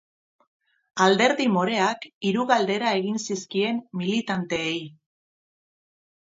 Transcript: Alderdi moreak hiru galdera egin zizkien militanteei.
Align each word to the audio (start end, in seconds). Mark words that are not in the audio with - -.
Alderdi 1.05 1.45
moreak 1.57 2.07
hiru 2.31 2.47
galdera 2.53 2.95
egin 3.03 3.21
zizkien 3.29 3.81
militanteei. 4.03 4.75